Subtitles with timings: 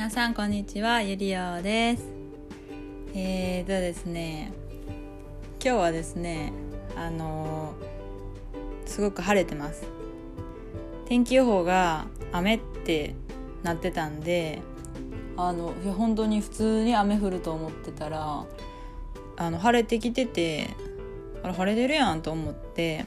[0.00, 2.04] 皆さんこんにちはゆりおです。
[3.14, 4.50] えーとですね
[5.62, 6.54] 今日はですね
[6.96, 9.84] あのーすごく晴れてます。
[11.04, 13.14] 天気予報が雨って
[13.62, 14.62] なってたんで
[15.36, 18.46] あの本当に普通に雨降ると思ってたら
[19.36, 20.70] あの晴れてきてて
[21.42, 23.04] あれ晴れてるやんと思って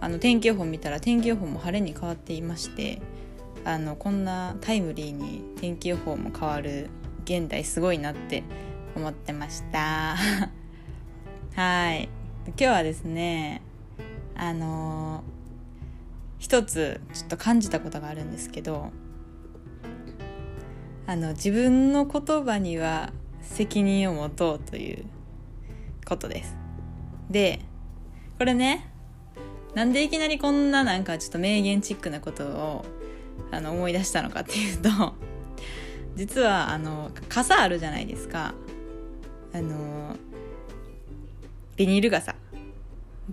[0.00, 3.00] あの天気予報見たら天気予報も晴れに変わっていまして
[3.68, 6.88] あのこんなタイムリーに天気予報も変わる
[7.24, 8.42] 現代すごいなって
[8.96, 10.16] 思ってました。
[11.54, 12.08] はい。
[12.46, 13.60] 今日はですね
[14.34, 15.22] あの
[16.38, 18.90] 一つちょっと感じたことがあるんですけど
[21.06, 23.12] あの自分の言葉には
[23.42, 25.04] 責任を持とうという
[26.06, 26.56] ことです。
[27.28, 27.60] で
[28.38, 28.88] これね
[29.74, 32.97] なんでいきなりこんななんかちょっと名言チックなことを
[33.50, 34.88] あの思い出したのかっていうと
[36.16, 38.54] 実はあの傘あるじゃないですか。
[39.52, 40.16] あの
[41.76, 42.34] ビニール傘。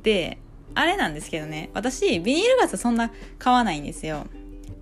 [0.02, 0.38] で
[0.73, 1.69] あれなんですけどね。
[1.73, 4.27] 私ビニール傘そんな買わないんですよ。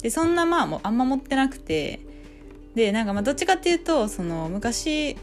[0.02, 2.00] でそんなまあもうあんま持ってなくて。
[2.76, 5.16] でなんかまあどっちかっていうとその昔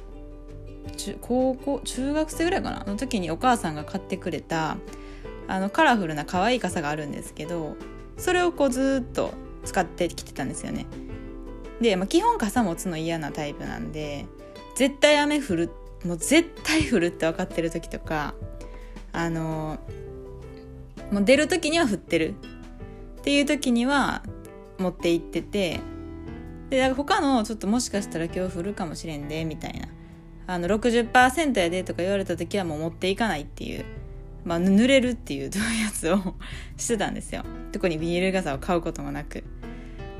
[0.97, 2.85] 中高校中学生ぐらいかな？
[2.85, 4.77] の時にお母さんが買ってくれた
[5.49, 7.77] あのカラフルな可愛い傘があるんですけど
[8.17, 10.87] それをこうずっと使ってきてたんですよね。
[11.81, 14.27] で、まあ、基本傘持つの嫌なタイプなんで
[14.77, 15.71] 絶対雨降る
[16.05, 18.35] もう絶対降るって分かってる時とか
[19.13, 19.79] あの
[21.11, 22.35] もう出る時には降ってる。
[23.21, 24.23] っていう時には
[24.79, 25.81] 持って行ってて
[26.71, 29.89] でだから他のちょっともしかしたら今日降るかもしれんでみたいな。
[30.47, 33.85] あの60%やでとか言われた時はもう持っていかないっていう。
[34.45, 35.51] まあ、濡れるっていうや
[35.93, 36.35] つを
[36.77, 37.45] してたんですよ。
[37.73, 39.45] 特にビニール傘を買うこともなく。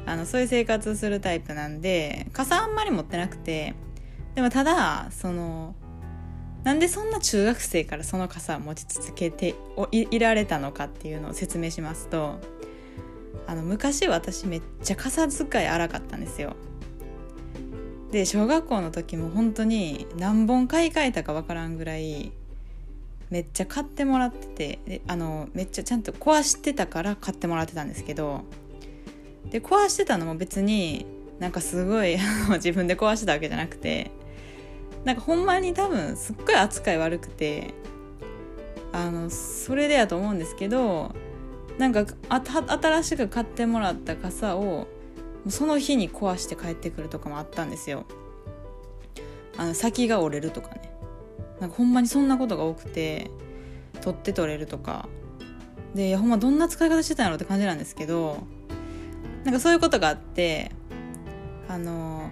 [0.07, 3.75] あのそういう生活をするタイプなんで傘あんまり持ってなくて
[4.35, 5.75] でもただその
[6.65, 9.55] なんでそんな中学生からその傘を持ち続けて
[9.93, 12.39] いいられたのかっていうのを説明しますと
[13.47, 16.55] あの昔私めっちゃ傘使い荒かったんですよ。
[18.11, 22.33] で小学校の時も本当に何本買い替えたかわからんぐらい
[23.31, 28.43] めっちゃ買ってもらっててあのめっちゃちゃんと壊してたから買ってもらってたんですけど
[29.51, 31.07] で壊してたのも別に
[31.39, 32.19] なんかすごい
[32.55, 34.11] 自分で壊してたわけじゃなくて
[35.05, 37.73] なんかほんまに多分すっごい扱い悪くて
[38.93, 41.15] あのそれでやと思うんですけど
[41.79, 44.89] なんか新しく買ってもらった傘を
[45.49, 48.05] その日に壊して帰ってくるとかもあったんですよ。
[49.57, 50.90] あの先が折れるとかね。
[51.61, 53.31] なんかほんまにそんなことが多くて
[54.01, 55.09] 取って取れるとか。
[55.95, 58.47] でほんまどんな使い方してたんやろって感じなんですけど
[59.45, 60.71] なんかそういうことがあって
[61.69, 62.31] あの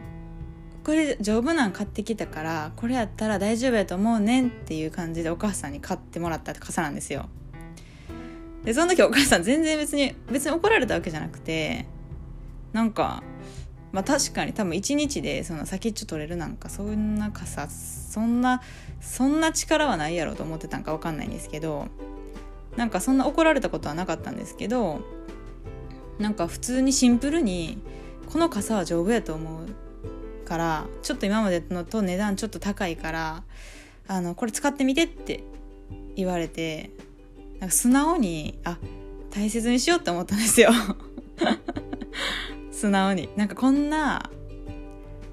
[0.84, 7.28] これ丈夫なん買ってきたからこれやったら大丈夫やと思うねんっていう感じでお母さんに買ってもらった傘なんですよ。
[8.65, 11.87] でその時お母さん全然別に別に怒られたわけじゃなくて
[12.72, 13.22] なんか
[13.93, 18.62] まあ確かに多分一日でその先っちょ取れるなんかそんな傘そんな
[19.00, 21.88] そんな力はないやろと思ってたんか分かんないんですけど
[22.76, 25.00] なんかそんな怒られたことはなかったんですけど
[26.19, 27.78] なんか普通にシンプルに
[28.32, 33.43] この傘は丈夫やと思うからちょっと今までのと値段ちょっと高いから
[34.06, 35.44] あのこれ使ってみてって
[36.16, 36.91] 言われて
[37.60, 38.78] なんか素直にあ
[39.31, 40.70] 大切にしようって思ったんですよ。
[42.78, 43.28] 素直に。
[43.37, 44.31] なんかこんな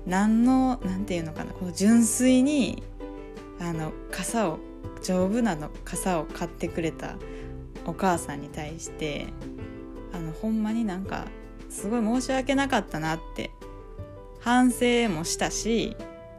[0.06, 1.54] 何の何て言うのかな。
[1.54, 2.84] この純粋に
[3.60, 4.60] あの傘を
[5.04, 7.18] 丈夫なの傘を買ってくれた
[7.86, 9.28] お母さんに対して
[10.12, 11.26] あのほんまになんか
[11.70, 13.52] すごい申し訳なかったなって
[14.40, 15.96] 反省もしたし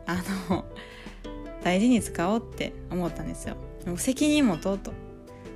[0.07, 0.65] あの
[1.63, 3.57] 大事に使おうって思ったんですよ。
[3.87, 4.91] もう責任持とうと。
[4.91, 4.97] も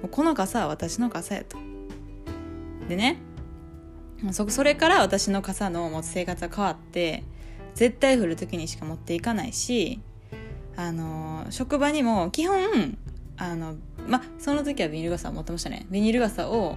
[0.05, 1.59] うこの傘は私の傘やと。
[2.89, 3.19] でね
[4.33, 7.25] そそれから私の傘の持つ生活は変わって
[7.75, 10.01] 絶対降る時にしか持っていかないし
[10.77, 12.99] あの職場にも基本
[13.37, 13.77] あの
[14.07, 15.87] まその時はビニール傘を持ってましたね。
[15.91, 16.77] ビニール傘を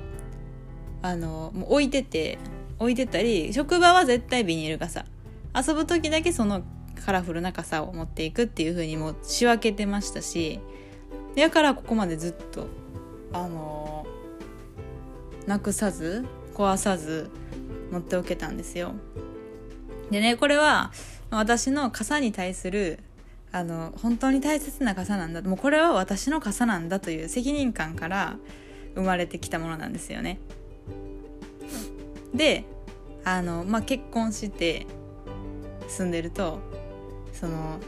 [1.02, 2.38] あのもう置いてて
[2.80, 5.06] 置いてたり職場は絶対ビニール傘。
[5.56, 6.64] 遊ぶ時だけその
[7.06, 10.60] カラフルな傘を持っていくっていう風にも仕分けてましたし
[11.36, 12.68] だからここまでずっと
[13.34, 14.06] あの
[15.46, 17.30] なくさず壊さず
[17.92, 18.94] 持っておけたんですよ。
[20.12, 20.92] でねこれは
[21.30, 23.00] 私の傘に対する
[23.52, 25.42] あの本当に大切な傘なんだ。
[25.42, 28.38] もうこれは私の傘なんだという責任感から
[28.96, 30.40] 生まれてきたものなんですよね。
[32.34, 32.66] で
[33.24, 34.88] あの、まあ、結婚して
[35.88, 36.60] 住んでると
[37.32, 37.80] その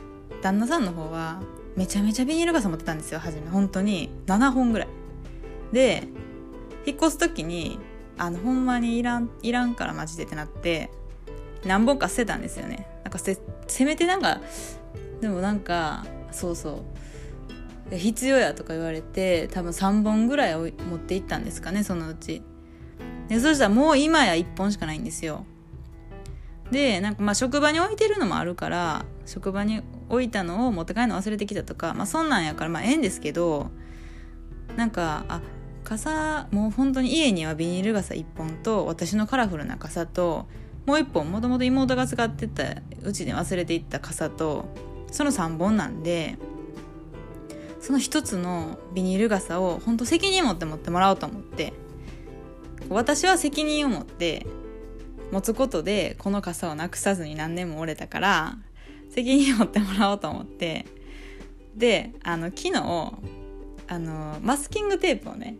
[0.41, 1.41] 旦那さんの方は
[1.75, 3.49] めちゃめちゃビニール傘持ってたんですよ初め。
[3.49, 4.09] 本当に。
[4.27, 4.87] 7本ぐらい。
[5.71, 6.03] で
[6.85, 7.79] 引っ越す時に
[8.17, 10.89] あのほんまにいらんいらんからマジでってなって
[11.65, 12.87] 何本か捨てたんですよね。
[13.03, 14.41] なんかせせめてなんか
[15.21, 16.83] でもなんかそうそ
[17.91, 17.95] う。
[17.95, 22.41] 必要やとか言われて多分3本ぐらい持っていったんですかねそのうち。
[23.27, 25.45] でそしたらもう今や1本しかないんですよ。
[26.71, 33.69] でなんかまあ職場に置いてるのもあるから職場に置いたのを持って帰るの忘れてきたとかまあそんなんやからまあええんですけど
[34.75, 35.41] なんかあ
[35.85, 40.47] 傘もう本当に家にはビニール傘1本と私のカラフルな傘と
[40.85, 44.65] もう1本もともと妹が使ってたうちで忘れていった傘と
[45.11, 46.37] その3本なんで
[47.79, 51.71] その1つのビニール傘を本当責任持って持ってもらおうと思って
[52.89, 54.45] 私は責任を持って
[55.31, 58.57] 持つことでこの傘をなくさずに何年も折れたから
[59.09, 60.85] 責任を持ってもらおうと思って
[61.75, 62.73] であの昨日
[63.87, 65.57] あのマスキングテープをね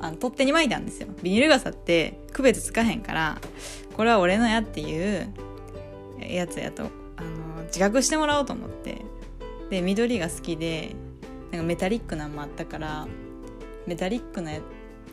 [0.00, 1.08] あの取っ手に巻いたんですよ。
[1.22, 3.38] ビニール傘って区別つかへんから
[3.96, 5.32] これは俺のやっていう
[6.20, 9.02] やつやとあの自覚してもらおうと思って。
[9.70, 10.94] で緑が好きで
[11.50, 13.06] なんかメタリックなんもあったから
[13.86, 14.52] メタリックな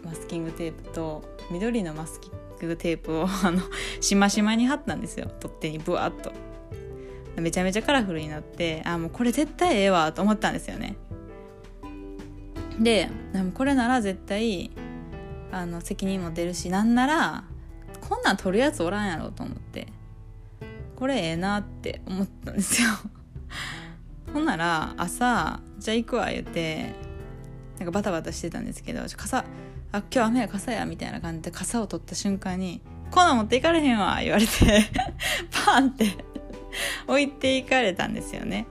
[0.03, 3.61] マスキングテープと緑のマスキングテープをあの
[3.99, 5.29] しましまに貼ったんですよ。
[5.39, 6.31] 取っ手にブワッと。
[7.35, 10.95] めちゃめちゃカラフルになってあもうこれ絶対ええわと思ったんですよね。
[12.79, 13.09] で
[13.53, 14.71] これなら絶対
[15.51, 17.43] あの責任も出るしなんなら
[18.01, 19.87] こんなん取るやつおらんやろと思って
[20.95, 22.87] これええなって思ったんですよ。
[24.33, 26.93] ほんなら朝じゃあ行くわ言って
[27.77, 29.45] なんかバタバタしてたんですけど傘
[29.91, 32.81] あ今日雨や傘やみたいな感じで傘を取った瞬間に
[33.11, 34.51] 「こんなん持っていかれへんわ」言われて
[35.65, 36.05] パンって
[37.07, 38.67] 置いていかれたんですよね。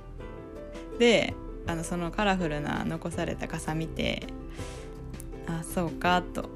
[0.98, 1.34] で
[1.66, 4.26] あのそのカラフルな残された傘見て
[5.46, 6.50] あそうかと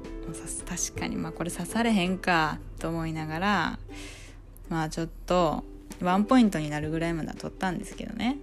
[0.67, 1.15] 確かに。
[1.15, 3.79] まあこれ刺されへんかと思いながら
[4.69, 5.63] まあちょっと
[6.01, 8.37] ワンポイントになるぐらいまでは取ったんですけどね。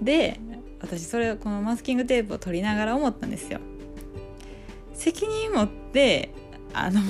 [0.00, 0.40] で
[0.80, 3.60] 私それこのマスキングテープを取りながら思ったんですよ。
[4.94, 6.30] 責任持って
[6.72, 7.00] あの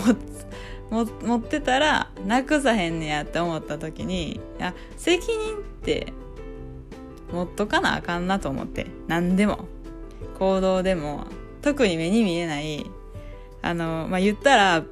[0.90, 6.12] 持持ってたらなくさへんねやって思った時にいや責任って
[7.32, 8.86] 持っとかなあかんなと思って。
[9.08, 9.66] 何でも。
[10.38, 11.26] 行動でも。
[11.62, 12.84] 特に目に見えない。
[13.62, 14.84] あのまあ言ったら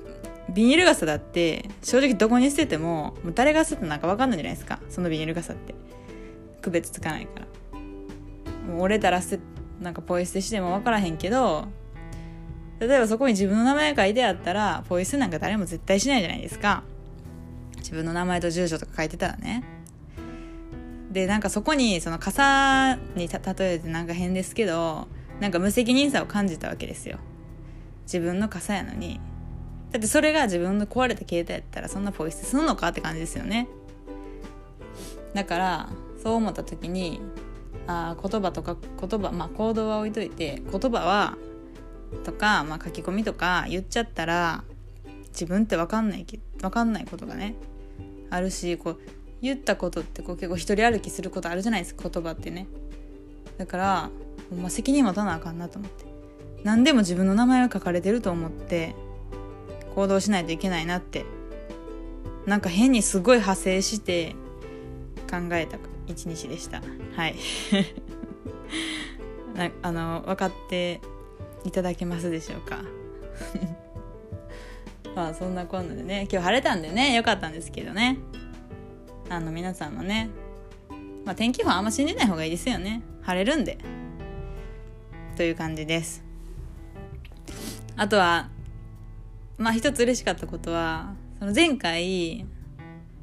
[0.50, 4.78] ビニール傘だって正直どこに捨ててももう誰が捨てたなんか分かんないじゃないですか。
[4.88, 5.74] そのビニール傘って。
[6.60, 7.46] 区別つかないから。
[8.72, 9.42] もう折れたら捨て
[9.80, 11.68] なんかポイ捨てしても分からへんけど
[12.80, 16.82] 例えばそこに自分の名前書いてあったらポイ捨てなんか誰も絶対しないじゃないですか。
[17.76, 19.64] 自分の名前と住所とか書いてたらね。
[21.10, 25.08] でなんかそこにその傘に例えてなんか変ですけど
[25.40, 27.18] なんか無責任さを感じたわけですよ。
[28.02, 29.20] 自分の傘やのに。
[29.92, 33.68] だってそれが自分の壊れた携帯やったらそんなポイ捨てすんのかって感じですよね。
[35.34, 35.88] だから
[36.22, 37.20] そう思った時に
[37.86, 41.36] あ言葉とか言葉まあ行動は置いといて言葉は
[42.24, 44.64] とか、まあ、書き込みとか言っちゃったら
[45.28, 46.26] 自分って分かんない
[46.60, 47.54] 分かんないことがね
[48.30, 49.00] あるしこう
[49.40, 52.66] 言ったことってこう結構一人歩きすることあるじゃないですか言葉ってね。
[53.56, 54.10] だから
[54.50, 56.06] ほんま責任持たなあかんなと思って。
[56.64, 58.94] 何でも自分の名前が書かれてると思って
[59.94, 61.24] 行動しないといけないなって。
[62.46, 64.34] なんか変にすごい派生して
[65.30, 65.76] 考えた
[66.06, 66.82] 一日でした。
[67.14, 67.36] はい。
[69.82, 71.00] あの分かって
[71.64, 72.78] いただけますでしょうか。
[75.14, 76.26] まあそんなこんなでね。
[76.30, 77.14] 今日晴れたんでね。
[77.14, 78.18] よかったんですけどね。
[79.30, 80.30] あの皆さんもね、
[81.24, 83.02] まあ、天気予報あんま信じない方がいいですよね。
[83.22, 83.78] 晴れるんで。
[85.36, 86.24] という感じです。
[87.96, 88.48] あとは
[89.58, 92.46] まあ一つ嬉しかったことはその前回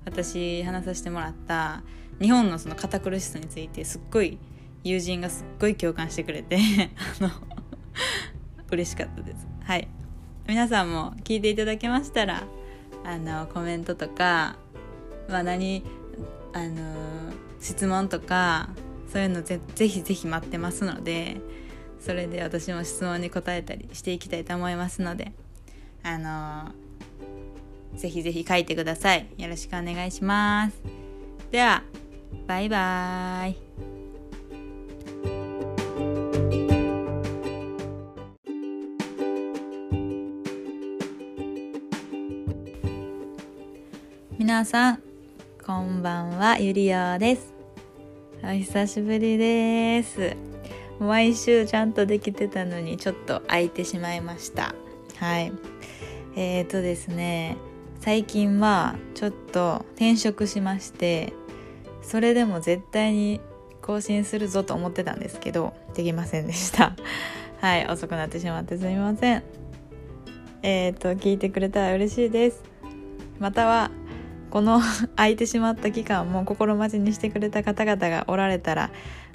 [0.06, 1.82] 私話させてもらった
[2.22, 4.38] 日本のその堅苦しさについてすっごい
[4.84, 6.58] 友人がすっごい共感してくれて
[7.20, 7.32] あの
[8.70, 9.48] 嬉しかったです。
[9.64, 9.88] はい。
[10.48, 12.44] 皆さんも聞いていただけましたら
[13.04, 14.58] あのコメントとか
[15.28, 15.84] まあ何
[16.54, 18.70] あの質問とか
[19.12, 21.38] そういうのぜぜひぜひ待ってますので
[22.00, 25.32] それで私も質問に答えたりしていきたいと思いますので
[26.04, 26.72] あの
[27.98, 29.28] ぜひぜひ書いてください。
[29.38, 30.76] よろしくお願いします。
[31.50, 31.82] では
[32.46, 33.56] バイバーイ。
[44.38, 45.15] 皆さん
[45.66, 47.52] こんばんはゆりおです。
[48.44, 50.38] お久しぶりです。
[51.00, 54.76] 毎週ちゃんとできてたのにちょっと空いてしまいました。
[55.16, 55.52] はい。
[56.36, 57.58] えーとですね
[58.00, 61.34] 最近はちょっと転職しまして
[62.04, 63.42] それでも絶対に
[63.82, 66.96] 更新するぞと思ってたんですけどできませんでした。
[67.60, 69.44] はい遅くなってしまってすみません。
[70.62, 72.62] えっ、ー、と聞いてくれたら嬉しいです。
[73.40, 73.90] または
[74.56, 74.80] この
[75.18, 78.90] 空いてしまった期間も心待ちにしてくれた方々がおられたら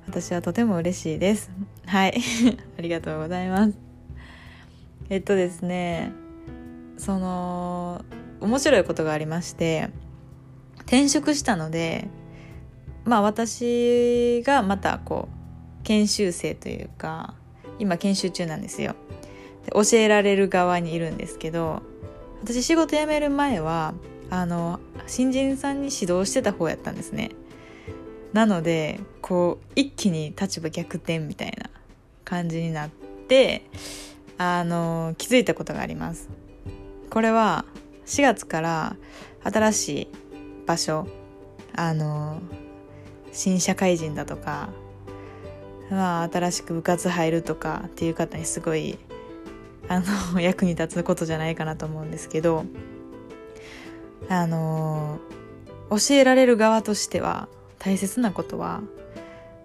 [0.07, 1.51] 私はとても嬉しいです。
[1.85, 2.15] はい。
[2.79, 3.75] ありがとうございます。
[5.11, 6.13] えっとですね
[6.97, 8.03] その
[8.41, 9.91] 面白いことがありまして
[10.87, 12.09] 転職したので
[13.05, 17.35] まあ私がまたこう研修生というか
[17.79, 18.95] 今研修中なんですよ。
[19.67, 21.83] で教えられる側にいるんですけど
[22.43, 23.93] 私仕事辞める前は
[24.31, 27.31] あの新人さんに指導してた方やったんですね。
[28.33, 31.69] なのでこう一気に立場逆転みたいな
[32.25, 32.91] 感じになっ
[33.29, 33.67] て
[34.39, 36.29] あの気づいたことがあります。
[37.11, 37.65] これは
[38.07, 38.97] 4月から
[39.43, 40.09] 新しい
[40.67, 41.09] 場所
[41.75, 42.41] あの
[43.33, 44.71] 新社会人だとか、
[45.91, 48.99] まあ、新しく部活入るとかっていう方にすごい
[49.89, 50.07] あの
[50.41, 52.65] 役に立つことじゃないかなと思うんですけど
[54.29, 55.19] あの
[55.91, 57.49] 教えられる側としては
[57.79, 58.83] 大切なことは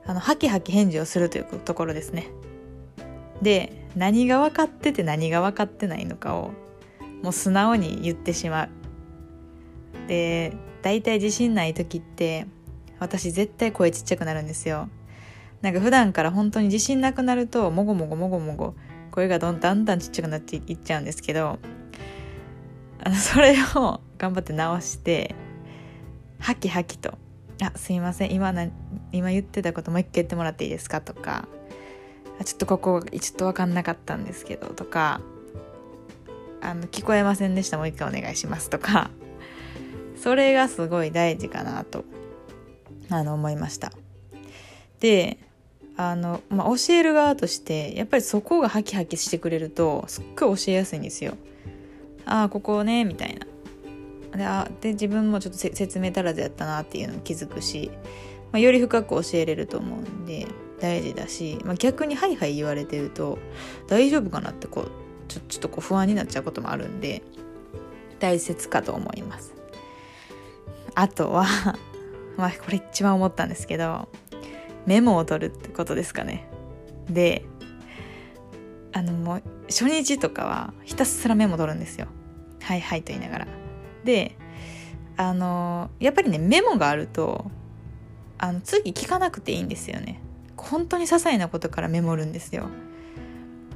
[0.05, 2.29] あのハキハキ返事をするというところですね。
[3.41, 6.51] で何が分かってて何が分かってないのかを
[7.21, 8.69] もう素直に言ってしまう。
[10.07, 12.45] で大体自信ない時って
[13.00, 14.89] 私絶対声ちっちゃくなるんですよ。
[15.62, 18.75] なんか普段から本当に自信なくなるともごもごもごもご
[19.12, 21.57] 声がどんだんだんちっちゃくなっていっちゃうんですけど
[23.03, 25.36] あのそれを頑張って直して
[26.39, 27.17] ハキハキと
[27.62, 28.67] 「あすいません今な
[29.12, 31.48] 今言ってたこともう一回言ってもらっていいですか?」とか
[32.43, 35.22] 「ちょっとここちょっと分かんなかったんですけど」とか
[36.62, 39.10] 「あの聞こえませんでしたもう一回お願いします」とか
[40.17, 42.03] それがすごい大事かなと
[43.10, 43.91] あの思いました。
[45.00, 45.38] で
[45.98, 51.36] あの、まあ、教える側としてやっぱりそこがハキハキしてくれるとすっごい教えやすいんですよ。
[52.25, 53.45] ああここねみたいな。
[54.35, 57.91] であで自分もちょっと説明足らずやったなっていうのに気づくし、
[58.51, 60.47] まあ、より深く教えれると思うんで
[60.79, 63.37] 大事だし、まあ、逆にハイハイ言われてると
[63.87, 64.91] 大丈夫かなってこう
[65.27, 67.21] ちょちょっとこう不安になっちゃうこともあるんで
[68.19, 69.53] 大切かと思います。
[70.93, 71.45] あとは
[72.37, 74.07] まあこれ一番思ったんですけど
[74.85, 76.47] メモを取るってことですかね。
[77.09, 77.45] で
[78.93, 82.07] あのもう初日とかはひたすらメモ取るんですよ。
[82.61, 83.64] はいはいと言いながら。
[84.05, 84.38] で
[85.17, 87.51] あのやっぱりねメモがあると
[88.38, 90.21] あの次聞かなくていいんですよね。
[90.57, 92.67] 本当に些細なことからメモるんですよ。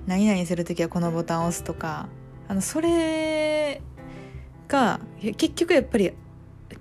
[0.07, 2.07] 何々する時はこのボタンを押すとか
[2.47, 3.81] あのそれ
[4.67, 4.99] が
[5.37, 6.13] 結局やっぱり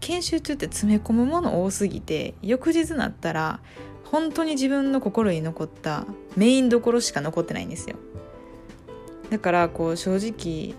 [0.00, 3.60] 研修中って詰め込むもの多すぎて翌日になったら
[4.04, 7.96] 本当に自分の心に残ったメインどころしか残ってないんですよ
[9.30, 10.74] だからこう正直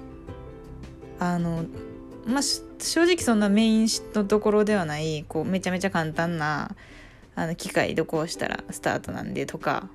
[1.19, 1.65] あの
[2.29, 6.75] まあ正直そんなメインのところではないこうめちゃめちゃ簡単な
[7.35, 9.89] あの機械どこをしたらスタートなんでとか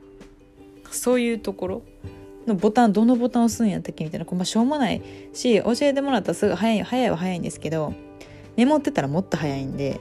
[0.90, 1.82] そういうところ
[2.46, 7.94] のボタンどのボタンを押すんやったっけみたいなこう、まあ、しょうもないし教えてもらったらすぐ早い早いは早いんですけど
[8.56, 10.00] メモってたらもっと早いんで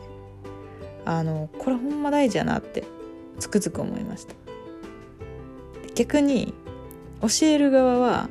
[1.05, 2.83] あのこれほんま大事やなって
[3.39, 4.35] つくづく思いました。
[5.95, 6.53] 逆に
[7.21, 8.29] 教える側は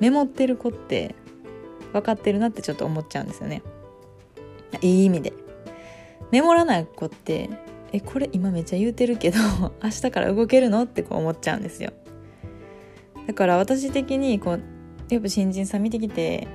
[0.00, 1.14] メモってる子って
[2.00, 3.62] 分かってるなってちょっと思っちゃうんですよね。
[4.80, 5.32] いい意味で。
[6.30, 7.50] メモらない子って
[7.92, 9.38] えこれ今めっちゃ言うてるけど
[9.82, 11.92] 明日から動けるのってこう思っちゃうんですよ。
[13.26, 14.62] だから私的にこう
[15.08, 16.46] やっぱ新人さん見てきて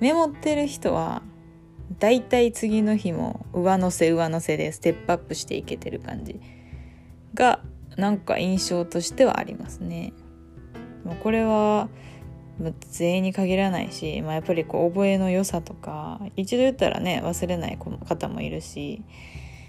[0.00, 1.22] メモってる人は
[1.98, 6.40] だいたい次の日も上乗せ上乗せでステップアップしていけてる感じ。
[7.34, 7.60] が
[7.96, 10.12] なんか印象としてはありますね。
[11.22, 11.88] これは
[12.90, 19.02] 全員に限らないし、まあ、やっぱりこう覚えの良さとか一度言ったらね忘れない方もいるし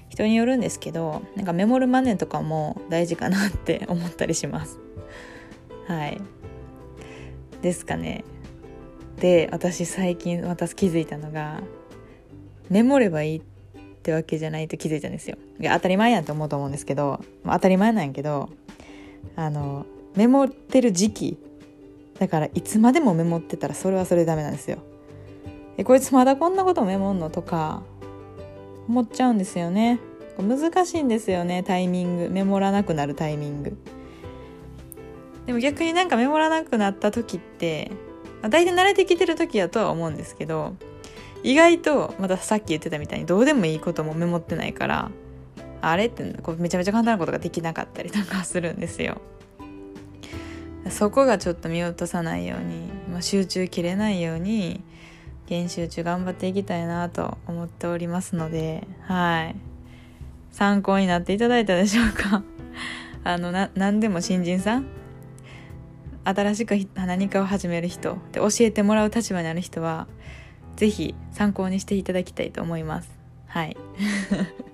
[0.09, 4.79] 人によるんですけどなんかメモるマネとかも大事かなって 思ったりします。
[5.87, 6.21] はい
[7.61, 8.23] ですかね。
[9.19, 11.61] で私最近私気づいたのが
[12.69, 13.41] メモればいいっ
[14.03, 15.37] てわけじゃないと気づいたんですよ。
[15.59, 18.49] いや当たり前やんって思うと思うんですけど、まあ、当たり前なんやけど
[19.35, 19.85] あの
[20.15, 21.37] メモってる時期
[22.23, 24.77] だからいつまでもメモってたらそれはそれダメなんですよ。
[25.75, 27.83] えこいつまだこんなことメモんのとか
[28.87, 29.99] 思っちゃうんですよね。
[30.37, 32.29] 難しいんですよねタイミング。
[32.29, 33.77] メモらなくなるタイミング。
[35.45, 37.91] でも逆になんかメモらなくなった時って
[38.41, 40.77] 大体慣れてきてる時やとは思うんですけど
[41.43, 45.11] 意外とまたさっき言ってたみたいにどうでもいいこともメモってないから
[45.81, 49.19] あれってこうめちゃめちゃ簡単なことができなかったりとかするんですよ。
[50.89, 54.81] そこがちょっと見落とさないように、まあ、集中切れないように
[55.47, 59.55] 研修中頑張っていきたいなと思っておりますのではい。
[60.51, 62.43] 参考になっていただいたでしょうか？
[63.23, 64.85] あのな何でも新人さん？
[66.25, 70.07] 新しく何かを始める人で教えてもらう立場にある人は
[70.77, 73.09] 是非参考にしていただきたいと思います。
[73.47, 73.75] はい。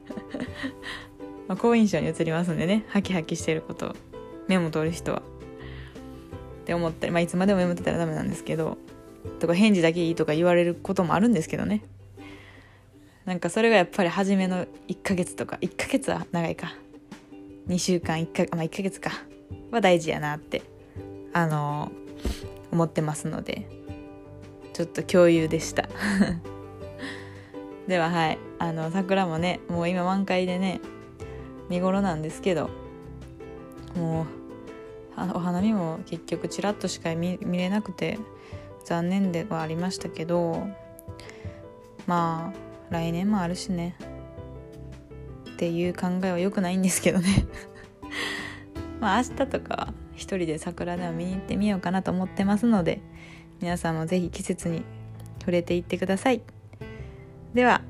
[1.47, 2.83] まあ好印象に映りますんでね。
[2.89, 3.95] ハキハキしてること
[4.47, 5.21] メモ取る人は。
[6.69, 8.77] って思ったり、まあ、いつまでもメモってたらダメなんですけど
[9.39, 11.83] とか返事だけいいとか言われることもあるんですけどね。
[13.25, 16.75] なんかそれがやっぱり初めの1ヶ月とか1ヶ月は長いか。
[17.67, 19.09] 2週間1か,、まあ、1ヶ月か。
[19.71, 20.61] は大事やなって
[21.33, 23.67] あのー、思ってますので。
[24.73, 25.89] ちょっと共有でした。
[27.87, 28.37] でははい。
[28.59, 30.81] あの桜もねもう今満開でね
[31.67, 32.69] 見頃なんですけど
[33.95, 34.38] もう
[35.19, 38.17] あのお花見も結局ちらっとしか見れなくて
[38.85, 40.65] 残念ではありましたけど
[42.07, 43.95] まあ来年もあるしね。
[45.53, 47.45] っていう考えは良くないんですけどね。
[49.01, 53.01] まあ明日とか一人で桜でも見に行ってみようかなと思ってますので
[53.61, 54.83] 皆さんも是非季節に
[55.39, 56.41] 触れていってください。
[57.53, 57.81] では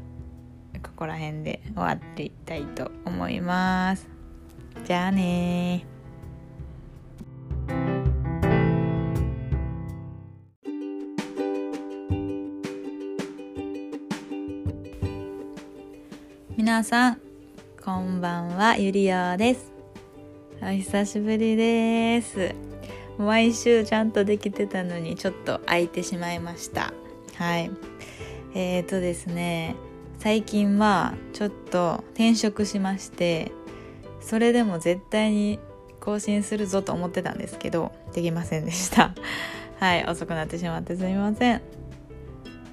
[0.82, 4.10] ここら辺で終わっていきたいと思います。
[4.84, 5.99] じゃあね
[16.80, 17.22] 皆さん
[17.84, 19.74] こんばんはゆりよです。
[20.62, 22.56] お久しぶりです。
[23.18, 26.94] 毎週ちゃんとできてたのにちょっと空いてしまいました。
[27.36, 27.70] はい。
[28.56, 29.76] えーとですね
[30.20, 33.52] 最近はちょっと転職しまして
[34.22, 35.60] それでも絶対に
[36.00, 39.14] 更新するぞと思ってたんですけどできませんでした。
[39.82, 41.62] はい遅くなってしまってすみません。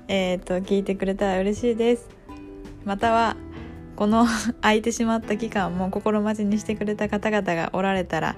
[0.07, 2.09] えっ、ー、と聞いてくれたら嬉しいです。
[2.85, 3.37] または
[3.97, 4.27] この
[4.61, 8.37] 空いてしまった期間も心待ちにしてくれた方々がおられたら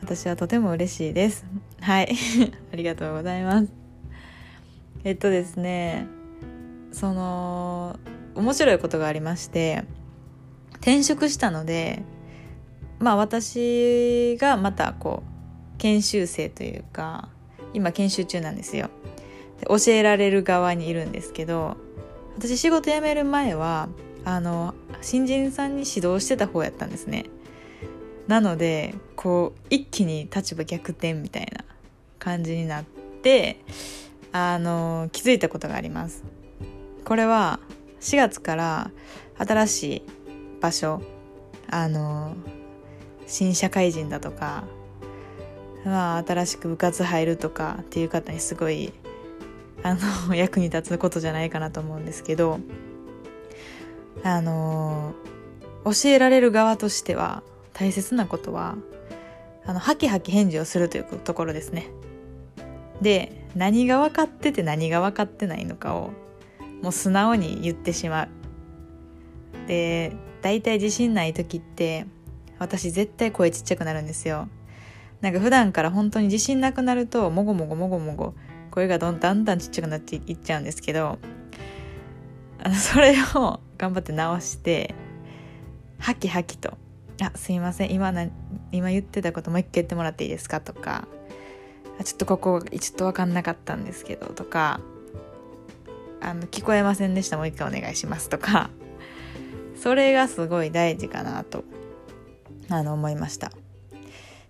[0.00, 1.44] 私はとても嬉しいです。
[1.80, 2.14] はい。
[2.72, 3.68] ありがとうございます。
[5.04, 6.06] えっとですね
[6.92, 7.98] その
[8.34, 9.84] 面白いことがありまして
[10.74, 12.02] 転職したので
[12.98, 17.28] まあ私がまたこう研修生というか
[17.72, 18.90] 今研修中なんですよ。
[19.68, 21.76] 教えられる側にいるんですけど
[22.36, 23.88] 私仕事辞める前は
[24.24, 27.26] あの新人さんに指導してた方やったんですね。
[28.26, 31.64] なのでこう一気に立場逆転みたいな
[32.18, 33.60] 感じになって
[34.32, 36.22] あの気づいたことがあります。
[37.04, 37.58] これは
[38.00, 38.90] 4月から
[39.36, 40.02] 新しい
[40.60, 41.02] 場所
[41.68, 42.36] あの
[43.26, 44.64] 新社会人だとか、
[45.84, 48.92] まあ、新しく部活入るとかっていう方にすごい
[49.82, 49.96] あ
[50.28, 52.60] の 役に立つことじゃないかなと思うんですけど
[54.22, 55.14] あの
[55.84, 58.76] 教えられる側としては大切なことは
[59.64, 61.88] あのハキハキ返事をするというところですね。
[63.00, 66.10] で何が分かってて何が分かってないのかを
[66.82, 68.28] もう素直に言ってしまう。
[69.66, 72.06] で大体自信ない時って
[72.58, 74.48] 私絶対声ちっちゃくなるんですよ。
[75.20, 78.34] なんか普段から本当に自信なくなるともごもごもごもご
[78.70, 81.18] 声がどんだんだんちっちゃくなっていっちゃうんですけど
[82.62, 84.94] あのそれを頑張って直して
[85.98, 86.76] ハキハキと
[87.22, 88.26] 「あすいません今な
[88.72, 91.08] 今言ってたこともう一回言ってもらっていいですか?」とか
[92.04, 94.80] 「ちょっとここちょっと分かんなかったんですけど」とか
[96.20, 98.68] 「あの聞こえませんでしたもう一回お願いします」とか
[99.76, 101.64] それがすごい大事かなと
[102.68, 103.50] あの思いました。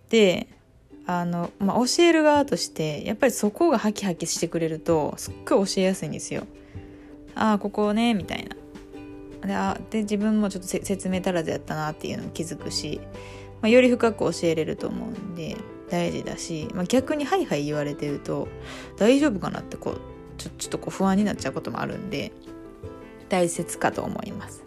[0.08, 0.48] で
[1.06, 6.46] あの、まあ、教える側としてやっぱりそこがハキハキしてくれるとすっごい教えやすいんですよ。
[7.36, 8.49] ああここねみたいな
[9.46, 13.00] であで自分もちょっと説明足らずやったなっていうのも気づくし、
[13.62, 15.56] まあ、より深く教えれると思うんで
[15.90, 18.48] 大事だし、まあ、逆にはいはい言われてると
[18.96, 20.00] 大丈夫かなってこう
[20.38, 22.32] ちょちょっとこう不安になっちゃうこともあるんで
[23.28, 24.64] 大切かと思います。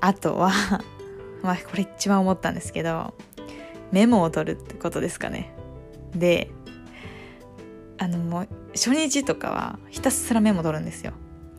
[0.00, 0.50] あとは
[1.42, 3.14] まあこれ一番思ったんですけど
[3.92, 5.52] メモを取るってことですかね。
[6.14, 6.50] で
[7.98, 11.12] あのもう初日とかはひたすらメモ取るんですよ。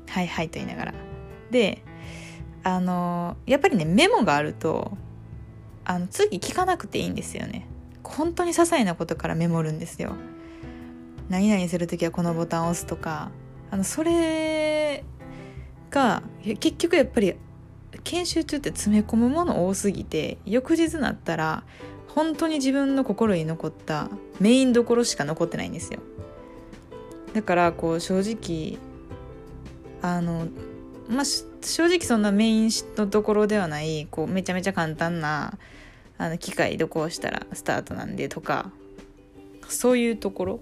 [0.08, 1.07] はいはいと言いながら。
[1.52, 1.84] で
[2.64, 4.98] あのやっぱりねメモがあると
[5.86, 7.66] あの次聞かなくていいんですよね。
[8.04, 10.16] 本当に些細なことからメモるんですよ。
[11.30, 13.32] 何々する時はこのボタンを押すとか
[13.70, 15.04] あのそれ
[15.90, 16.24] が
[16.60, 17.36] 結局やっぱり
[18.04, 21.64] 研修中って詰め込むもの多すぎて翌日になったら
[22.10, 26.00] 本当に自分の心に残ったメインどころしか残ってないんですよ。
[27.34, 28.80] だからこう正直
[30.02, 30.48] あの
[31.10, 31.26] まあ
[31.62, 35.58] 正直そんなメインのところではないこうめちゃめちゃ簡単な
[36.17, 38.72] あの機械どこをしたらスタートなんでとか
[39.70, 40.60] そういうところ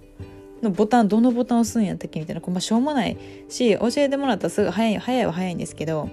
[0.62, 3.17] のボタンどのボタンを押すんやったっけみたいなこう、まあ、しょうもない
[3.49, 6.10] し教えてもらったらすぐ早い早いは早いんですけど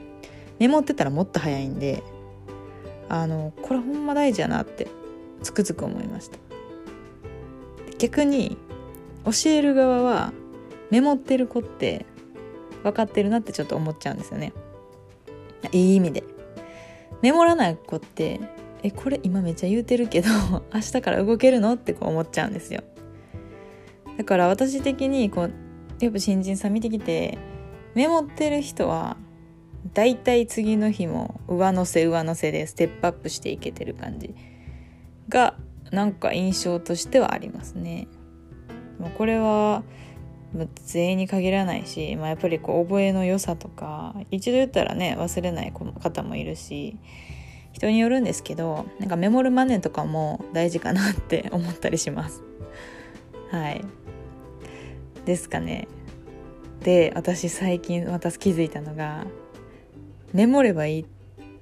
[0.59, 2.03] メモってたらもっと早いんで
[3.09, 4.89] あのこれほんま大事やなって
[5.43, 6.39] つくづく思いました。
[7.99, 8.57] 逆に
[9.25, 10.33] 教える側は
[10.91, 12.05] メモってる子って
[12.83, 14.53] 分かってるなってちょっと思っちゃうんですよね。
[15.73, 16.25] いい意味で。
[17.23, 18.41] メモらない子って
[18.83, 20.29] えこれ今めっちゃ言うてるけど
[20.75, 22.83] 明日から動けるのってこう思っちゃうんですよ。
[24.19, 25.53] だから私的にこう
[26.01, 27.39] やっぱ新人さん見てきて
[27.95, 29.17] メモってる人は
[29.95, 34.35] だいたい次の日も上乗せ上乗せでステップアップしていけてる感じ。
[35.29, 35.57] が
[35.93, 38.09] なんか印象としてはありますね。
[39.17, 39.83] これは
[40.85, 46.97] 全員に限らないし、まあ、やっぱりこう覚えの良さとか一度言ったらね忘れない方もいるし
[47.73, 52.43] 人によるんですけどなんかメモるマネとかも大事かなって 思ったりします。
[53.51, 53.85] はい
[55.25, 55.89] ですかね。
[56.83, 59.25] で私最近また気づいたのが
[60.33, 61.05] メモればいいっ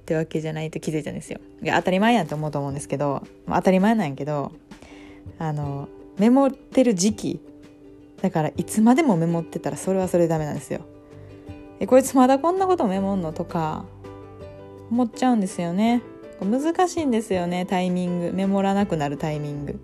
[0.05, 1.39] てわけじゃないと気づいたんですよ。
[1.61, 4.51] いや当たり前やんと思うと思うんですけど当たり前なんやけど
[5.37, 7.39] あのメモってる時期
[8.21, 10.81] だからいつまでもメモってたらそれはそれダメなんですよ。
[11.79, 13.85] えこいつまだこんなことメモんのとか
[14.91, 16.03] 思っちゃうんですよね。
[16.41, 19.79] 難しいんですよねタイミングメモらなくなるタイミング。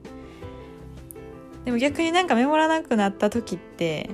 [1.66, 4.10] でも逆になんかメモらなくなった時って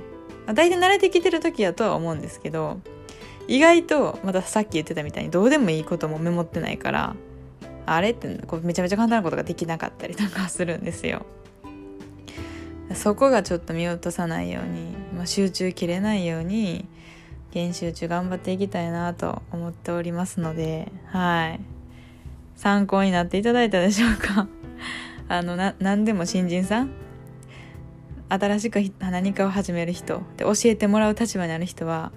[0.48, 2.80] 大体慣れてきてる時やとは思うんですけど
[3.48, 7.16] 意外とまたさっき言ってたみたいにどうでもいいこともメモってないから
[7.86, 11.26] あれってこうめちゃめちゃ簡単なことができなかったりとかするんですよ。
[12.96, 16.86] そこがちょっと見落とさないように、まあ、集中切れないように
[17.52, 21.60] 研修中頑張っていきたいなと思っておりますのではい。
[22.56, 24.48] 参考になっていただいたでしょうか。
[25.28, 26.92] あのな何でも新人さん？
[28.30, 32.12] 新しく何かを始める人で教えてもらう立場にある人は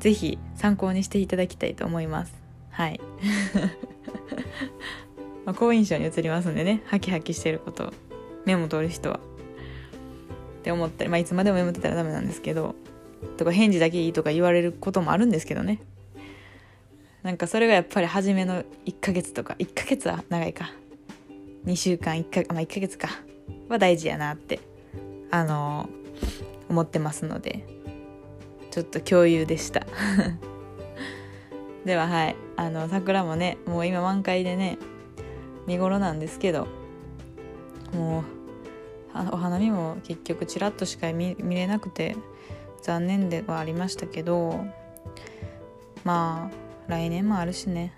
[0.00, 2.34] 是非参考にしていただきたいと思います。
[2.70, 3.00] はい。
[5.44, 6.82] まあ好印象に移りますんでね。
[6.86, 7.92] ハキハキしてること
[8.46, 9.20] メモ取る人は。
[10.62, 12.76] って思ったりまあいつまでもメモってたらダメなんですけど
[13.36, 15.80] とか返事だけいいとか言われることもあるんですけどね。
[17.22, 20.72] なんかそれがやっぱり初めの1ヶ月とか1ヶ月は長いか。
[21.66, 23.08] 2週間1かまあ1ヶ月か。
[23.68, 24.60] は大事やなって
[25.30, 25.88] あの
[26.68, 27.66] 思ってますので。
[28.70, 29.86] ちょっと共有でした。
[31.84, 32.36] でははい。
[32.56, 34.78] あの桜もねもう今満開でね
[35.66, 36.68] 見頃なんですけど
[37.92, 38.41] もう
[39.14, 42.16] お花見も結局ちらっとしか見れなくて
[42.82, 44.64] 残念ではありましたけど
[46.04, 47.94] まあ来年もあるしね。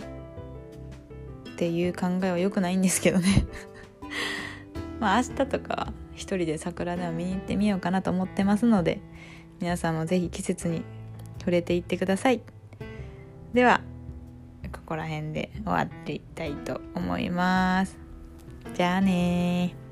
[1.54, 3.46] っていう考えは良くないんですけどね。
[5.00, 9.00] まあ明日とかは一人で桜でも見に行ってみようかなと思ってますので
[9.60, 10.82] 皆さんも是非季節に
[11.38, 12.40] 触れていってください。
[13.52, 13.80] では
[14.72, 17.96] ここら辺で終わっていきたいと思います。
[18.74, 19.83] じゃあね